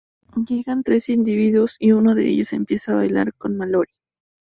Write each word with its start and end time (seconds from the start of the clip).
Llegan 0.47 0.81
tres 0.81 1.09
individuos 1.09 1.75
y 1.77 1.91
uno 1.91 2.15
de 2.15 2.27
ellos 2.27 2.53
empieza 2.53 2.91
a 2.91 2.95
bailar 2.95 3.35
con 3.35 3.55
Mallory. 3.55 3.93